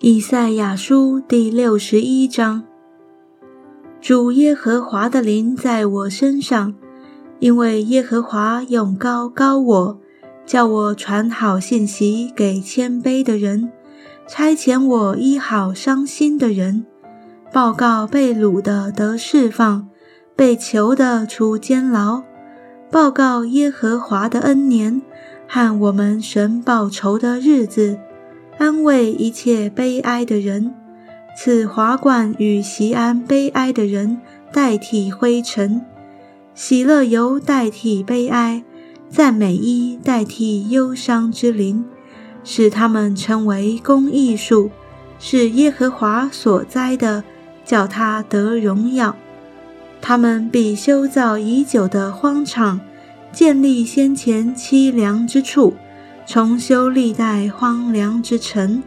[0.00, 2.64] 以赛亚书第六十一章：
[4.00, 6.74] 主耶和华的灵在我身上，
[7.38, 10.00] 因为耶和华用高高我，
[10.44, 13.70] 叫我传好信息给谦卑的人，
[14.26, 16.84] 差遣我医好伤心的人，
[17.52, 19.88] 报告被掳的得释放，
[20.34, 22.24] 被囚的出监牢，
[22.90, 25.00] 报告耶和华的恩年
[25.48, 27.98] 和我们神报仇的日子。
[28.58, 30.72] 安慰一切悲哀的人，
[31.36, 34.20] 赐华冠与席安悲哀的人
[34.52, 35.84] 代替灰尘，
[36.54, 38.62] 喜乐油代替悲哀，
[39.10, 41.84] 赞美衣代替忧伤之灵，
[42.44, 44.70] 使他们成为公益树，
[45.18, 47.24] 是耶和华所栽的，
[47.64, 49.16] 叫他得荣耀。
[50.00, 52.80] 他们必修造已久的荒场，
[53.32, 55.74] 建立先前凄凉之处。
[56.26, 58.82] 重修历代荒凉之城，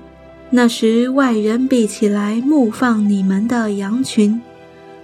[0.50, 4.42] 那时外人必起来牧放你们的羊群，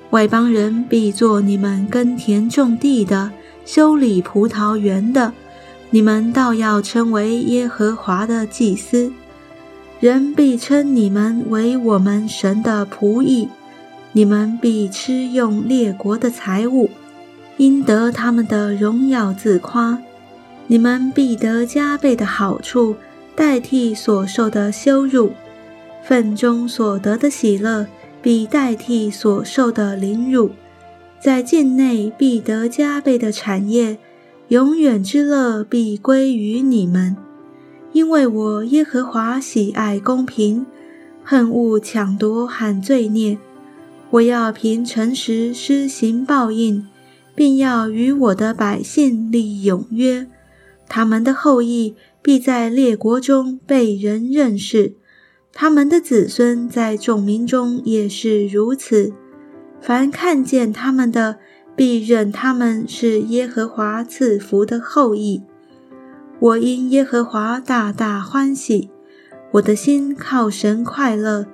[0.10, 3.32] 外邦人必做你们耕田种地的、
[3.66, 5.32] 修理葡萄园的。
[5.92, 9.14] 你们倒要称为耶和华的祭司，
[10.00, 13.48] 人必称你们为我们神的仆役。
[14.12, 16.90] 你们必吃用列国的财物，
[17.58, 20.00] 因得他们的荣耀自夸。
[20.68, 22.96] 你们必得加倍的好处，
[23.36, 25.32] 代替所受的羞辱；
[26.04, 27.86] 份中所得的喜乐，
[28.22, 30.52] 必代替所受的凌辱。
[31.20, 33.98] 在境内必得加倍的产业，
[34.48, 37.16] 永远之乐必归于你们。
[37.92, 40.66] 因为我耶和华喜爱公平，
[41.24, 43.38] 恨恶抢夺和罪孽。
[44.10, 46.88] 我要凭诚实施行报应，
[47.36, 50.28] 并要与我的百姓立永约。
[50.96, 54.94] 他们的后裔必在列国中被人认识，
[55.52, 59.12] 他们的子孙在众民中也是如此。
[59.82, 61.40] 凡看见他们的，
[61.76, 65.42] 必认他们是耶和华赐福的后裔。
[66.40, 68.92] 我因耶和华大大欢喜，
[69.54, 71.48] 我的心靠神快乐，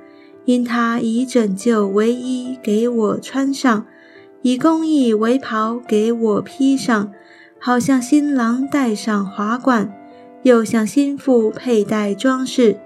[0.43, 3.85] 因他以拯救为衣给我穿上，
[4.41, 7.13] 以公义为袍给我披上。
[7.59, 9.93] 好像新郎戴上华冠，
[10.43, 12.77] 又像新妇佩戴装饰。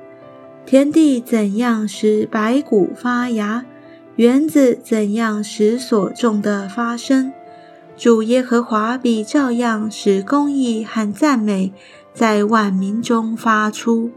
[0.66, 3.66] 田地怎样使白骨发芽，
[4.16, 7.32] 园子怎样使所种的发生，
[7.96, 11.72] 主耶和华必照样使公义和赞美
[12.14, 14.10] 在万民中发出。